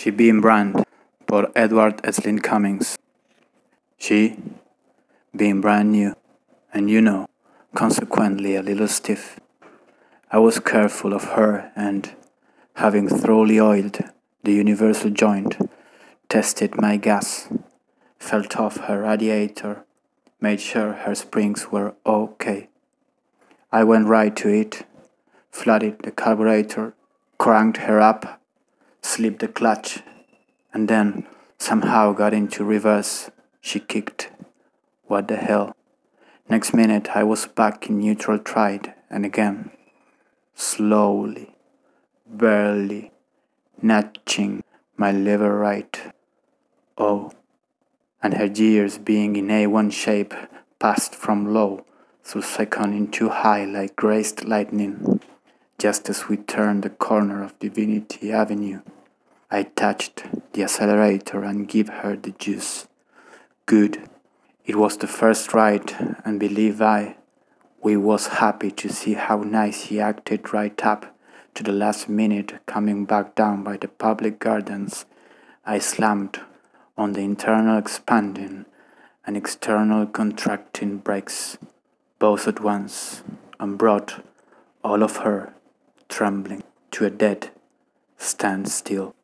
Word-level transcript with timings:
She 0.00 0.08
being 0.08 0.40
brand 0.40 0.82
por 1.26 1.52
Edward 1.54 1.98
Estlin 2.04 2.42
Cummings. 2.42 2.96
She 3.98 4.38
being 5.36 5.60
brand 5.60 5.92
new, 5.92 6.14
and 6.72 6.88
you 6.88 7.02
know, 7.02 7.26
consequently 7.74 8.56
a 8.56 8.62
little 8.62 8.88
stiff. 8.88 9.38
I 10.30 10.38
was 10.38 10.58
careful 10.58 11.12
of 11.12 11.24
her 11.36 11.70
and, 11.76 12.14
having 12.76 13.08
thoroughly 13.08 13.60
oiled 13.60 13.98
the 14.42 14.54
universal 14.54 15.10
joint, 15.10 15.58
tested 16.30 16.80
my 16.80 16.96
gas, 16.96 17.50
felt 18.18 18.56
off 18.56 18.78
her 18.78 19.02
radiator, 19.02 19.84
made 20.40 20.62
sure 20.62 20.94
her 20.94 21.14
springs 21.14 21.70
were 21.70 21.94
okay. 22.06 22.70
I 23.70 23.84
went 23.84 24.06
right 24.06 24.34
to 24.36 24.48
it, 24.48 24.86
flooded 25.52 25.98
the 26.04 26.10
carburetor, 26.10 26.94
cranked 27.36 27.76
her 27.84 28.00
up, 28.00 28.39
slipped 29.10 29.40
the 29.40 29.48
clutch, 29.48 30.00
and 30.72 30.88
then 30.88 31.26
somehow 31.58 32.12
got 32.12 32.32
into 32.32 32.64
reverse. 32.64 33.30
She 33.60 33.80
kicked. 33.80 34.30
What 35.06 35.26
the 35.26 35.36
hell? 35.36 35.74
Next 36.48 36.72
minute 36.72 37.08
I 37.14 37.24
was 37.24 37.46
back 37.46 37.88
in 37.88 37.98
neutral 37.98 38.38
tried 38.38 38.94
and 39.10 39.26
again. 39.26 39.70
Slowly, 40.54 41.54
barely, 42.26 43.10
nudging 43.82 44.62
my 44.96 45.10
lever 45.10 45.56
right. 45.58 46.00
Oh, 46.96 47.32
and 48.22 48.34
her 48.34 48.48
gears 48.48 48.98
being 48.98 49.34
in 49.36 49.48
A1 49.48 49.92
shape 49.92 50.34
passed 50.78 51.14
from 51.14 51.52
low 51.52 51.84
through 52.22 52.42
second 52.42 52.94
into 52.94 53.28
high 53.28 53.64
like 53.64 53.96
grazed 53.96 54.44
lightning. 54.44 55.20
Just 55.78 56.08
as 56.08 56.28
we 56.28 56.36
turned 56.36 56.82
the 56.82 56.90
corner 56.90 57.42
of 57.42 57.58
Divinity 57.58 58.30
Avenue, 58.30 58.82
I 59.52 59.64
touched 59.64 60.24
the 60.52 60.62
accelerator 60.62 61.42
and 61.42 61.68
gave 61.68 61.88
her 61.88 62.14
the 62.14 62.30
juice. 62.30 62.86
Good. 63.66 64.08
It 64.64 64.76
was 64.76 64.96
the 64.96 65.08
first 65.08 65.52
ride, 65.52 66.16
and 66.24 66.38
believe 66.38 66.80
I, 66.80 67.16
we 67.82 67.96
was 67.96 68.26
happy 68.26 68.70
to 68.70 68.88
see 68.88 69.14
how 69.14 69.38
nice 69.38 69.84
he 69.84 70.00
acted 70.00 70.52
right 70.52 70.84
up 70.86 71.16
to 71.54 71.62
the 71.64 71.72
last 71.72 72.08
minute 72.08 72.60
coming 72.66 73.04
back 73.04 73.34
down 73.34 73.64
by 73.64 73.76
the 73.76 73.88
public 73.88 74.38
gardens. 74.38 75.04
I 75.66 75.78
slammed 75.78 76.40
on 76.96 77.14
the 77.14 77.22
internal 77.22 77.78
expanding 77.78 78.66
and 79.26 79.36
external 79.36 80.06
contracting 80.06 80.98
brakes 80.98 81.58
both 82.18 82.46
at 82.46 82.60
once 82.60 83.22
and 83.58 83.78
brought 83.78 84.22
all 84.84 85.02
of 85.02 85.18
her 85.18 85.54
trembling 86.08 86.62
to 86.92 87.04
a 87.06 87.10
dead 87.10 87.50
standstill. 88.16 89.14